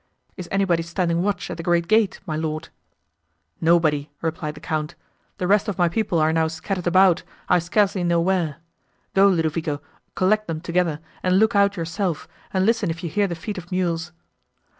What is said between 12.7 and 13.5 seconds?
if you hear the